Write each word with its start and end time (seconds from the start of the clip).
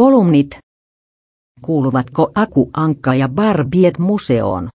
Kolumnit. 0.00 0.58
Kuuluvatko 1.60 2.30
Aku 2.34 2.70
Ankka 2.72 3.14
ja 3.14 3.28
Barbiet 3.28 3.98
museoon? 3.98 4.68